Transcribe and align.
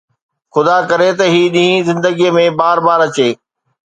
خدا 0.53 0.77
ڪري 0.89 1.09
ته 1.19 1.25
هي 1.33 1.41
ڏينهن 1.55 1.87
زندگي 1.89 2.31
۾ 2.39 2.45
بار 2.61 2.77
بار 2.87 2.99
اچي 3.07 3.29